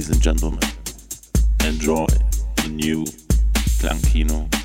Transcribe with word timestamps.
ladies 0.00 0.14
and 0.14 0.22
gentlemen, 0.22 0.60
enjoy 1.66 2.06
the 2.56 2.68
new 2.70 3.04
Clankino 3.82 4.59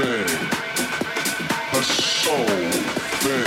a 0.00 1.82
soul 1.82 2.46
thing. 3.22 3.46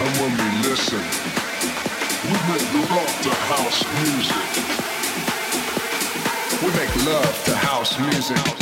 And 0.00 0.10
when 0.20 0.32
we 0.36 0.68
listen, 0.68 1.00
we 2.24 2.36
make 2.52 2.66
love 2.90 3.22
to 3.22 3.30
house 3.48 3.84
music. 4.02 4.46
We 6.62 6.68
make 6.76 6.94
love 7.06 7.44
to 7.44 7.56
house 7.56 7.98
music. 7.98 8.61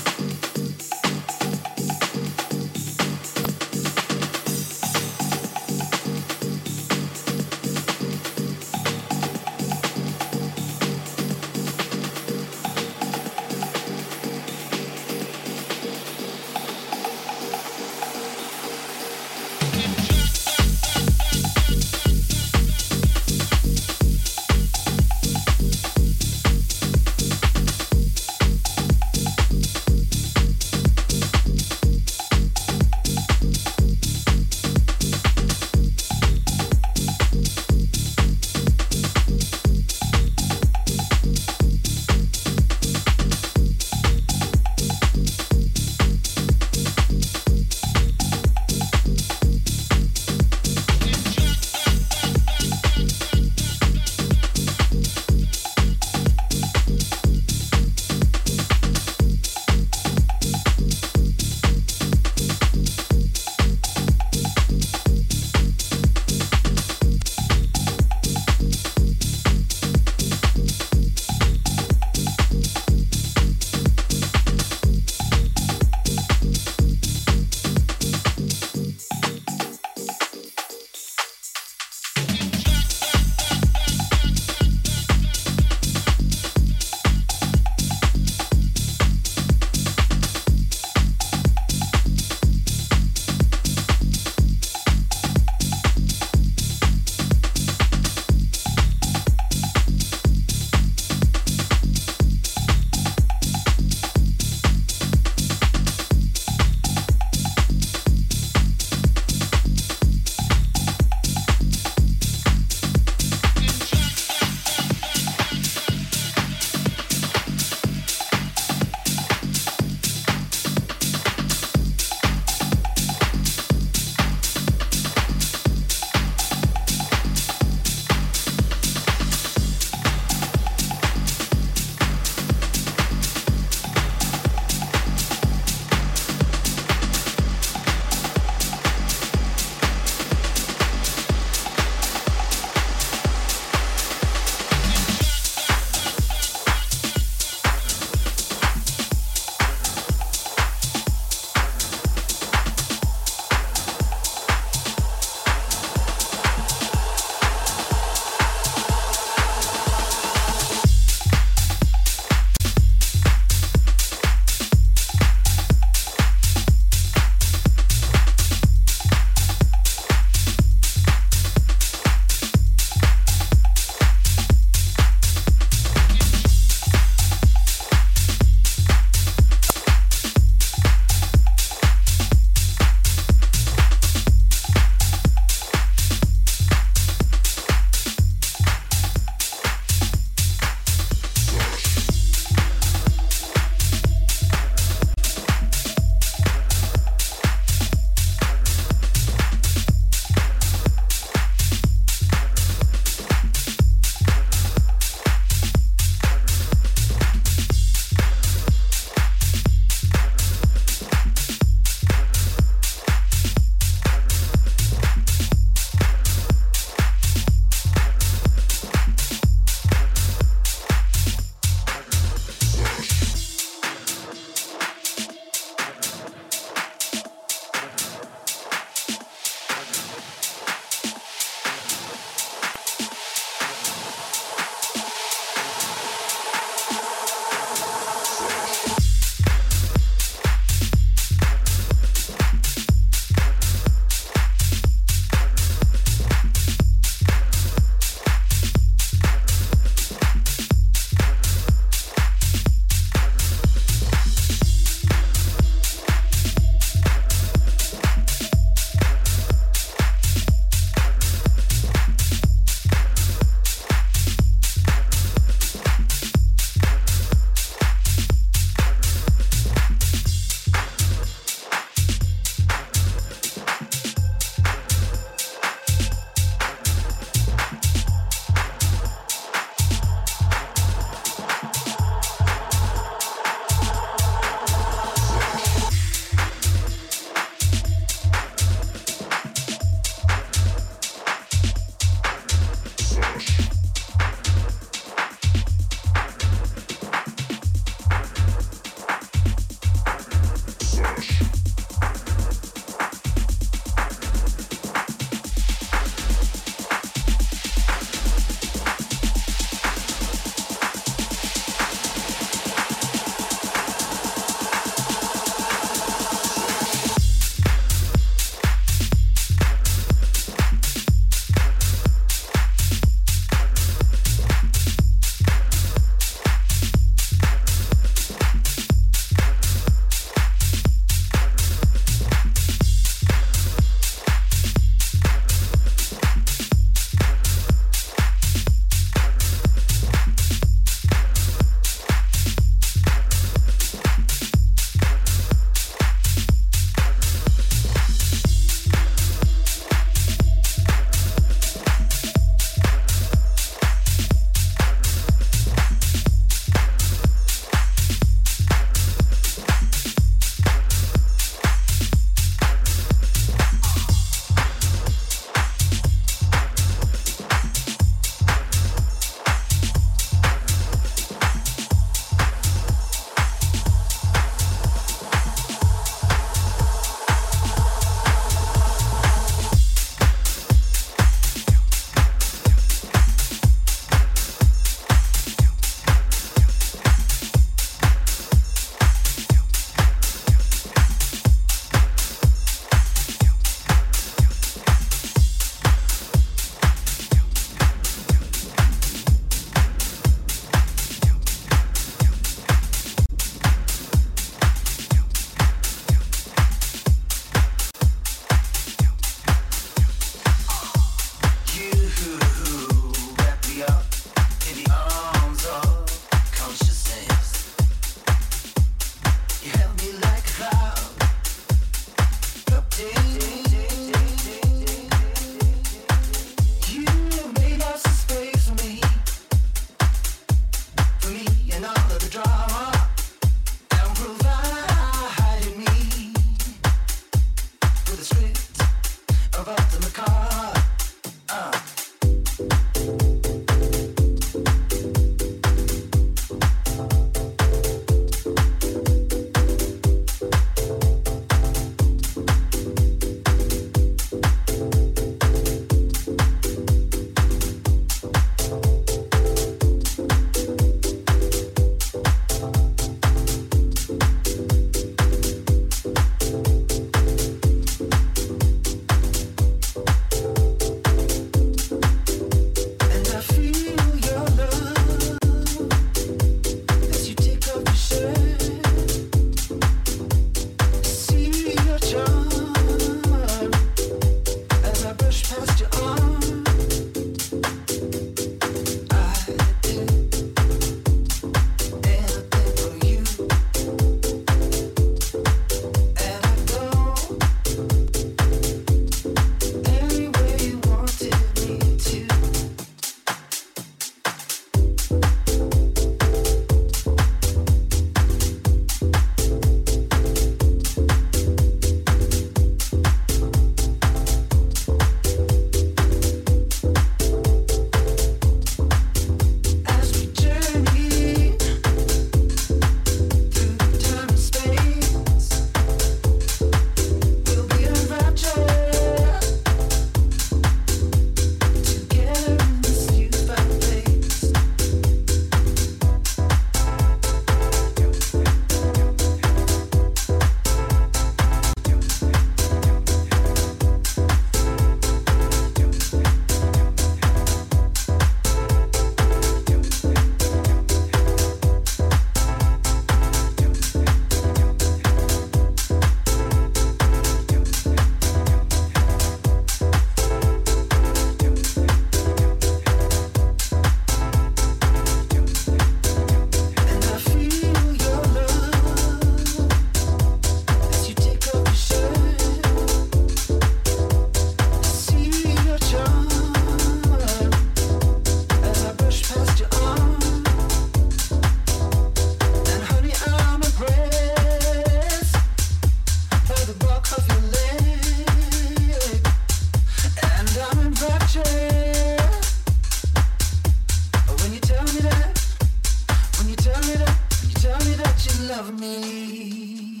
love 598.48 598.78
me. 598.80 600.00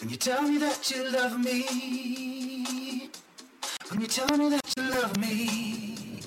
When 0.00 0.10
you 0.10 0.16
tell 0.16 0.42
me 0.42 0.58
that 0.58 0.90
you 0.90 1.10
love 1.10 1.38
me. 1.38 3.08
When 3.90 4.00
you 4.00 4.06
tell 4.06 4.36
me 4.36 4.48
that 4.50 4.72
you 4.76 4.82
love 4.90 5.16
me. 5.18 6.20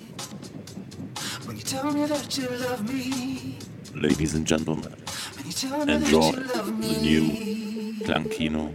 When 1.45 1.57
you 1.57 1.63
tell 1.63 1.91
me 1.91 2.05
that 2.05 2.37
you 2.37 2.47
love 2.49 2.93
me. 2.93 3.57
Ladies 3.93 4.33
and 4.35 4.45
gentlemen, 4.45 4.93
When 5.35 5.45
you 5.45 5.51
tell 5.53 5.85
me 5.85 5.93
enjoy 5.93 6.31
that 6.31 6.37
you 6.37 6.53
love 6.55 6.79
me. 6.79 6.93
the 6.93 7.01
new 7.01 8.05
Clankino 8.05 8.71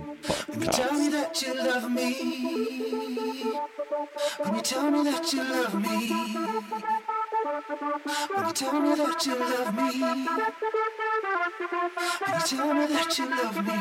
When 0.49 0.61
you 0.63 0.67
tell 0.69 0.93
me 0.93 1.09
podcast. 1.09 1.13
that 1.13 1.43
you 1.43 1.55
love 1.55 1.91
me. 1.91 2.13
When 4.43 4.55
you 4.55 4.63
tell 4.63 4.91
me 4.91 5.03
that 5.11 5.33
you 5.33 5.43
love 5.43 5.75
me. 5.75 7.10
When 7.51 8.47
you 8.47 8.53
tell 8.53 8.81
me 8.81 8.95
that 8.95 9.27
you 9.27 9.35
love 9.35 9.75
me. 9.75 9.83
When 9.83 10.19
you 12.31 12.41
tell 12.47 12.75
me 12.75 12.87
that 12.87 13.19
you 13.19 13.27
love 13.29 13.67
me. 13.67 13.77